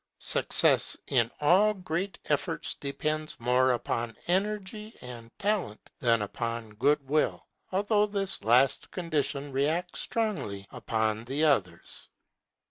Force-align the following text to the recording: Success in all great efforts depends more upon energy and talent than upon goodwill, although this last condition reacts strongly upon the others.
Success 0.17 0.97
in 1.09 1.29
all 1.41 1.75
great 1.75 2.17
efforts 2.25 2.73
depends 2.73 3.39
more 3.39 3.71
upon 3.73 4.17
energy 4.25 4.95
and 5.01 5.29
talent 5.37 5.91
than 5.99 6.23
upon 6.23 6.71
goodwill, 6.73 7.45
although 7.71 8.07
this 8.07 8.43
last 8.43 8.89
condition 8.89 9.51
reacts 9.51 9.99
strongly 9.99 10.65
upon 10.71 11.23
the 11.25 11.43
others. 11.43 12.09